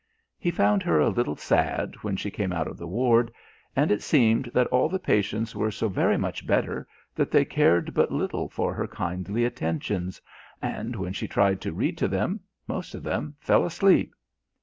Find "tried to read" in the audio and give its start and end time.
11.27-11.99